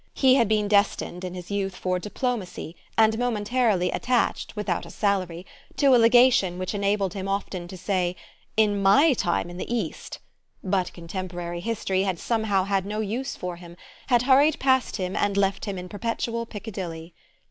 He 0.15 0.33
had 0.33 0.47
been 0.47 0.67
destined 0.67 1.23
in 1.23 1.35
his 1.35 1.51
youth 1.51 1.75
for 1.75 1.99
diplomacy 1.99 2.75
and 2.97 3.19
momentarily 3.19 3.91
attached, 3.91 4.55
without 4.55 4.83
a 4.83 4.89
salary, 4.89 5.45
to 5.77 5.93
a 5.95 5.97
legation 6.01 6.57
which 6.57 6.73
enabled 6.73 7.13
him 7.13 7.27
often 7.27 7.67
to 7.67 7.77
say 7.77 8.15
"In 8.57 8.81
MY 8.81 9.13
time 9.13 9.47
in 9.47 9.57
the 9.57 9.71
East": 9.71 10.17
but 10.63 10.91
contemporary 10.93 11.59
history 11.59 12.01
had 12.01 12.17
somehow 12.17 12.63
had 12.63 12.83
no 12.83 12.99
use 12.99 13.35
for 13.35 13.57
him, 13.57 13.77
had 14.07 14.23
hurried 14.23 14.57
past 14.57 14.95
him 14.97 15.15
and 15.15 15.37
left 15.37 15.65
him 15.65 15.77
in 15.77 15.87
perpetual 15.87 16.47
Piccadilly. 16.47 17.13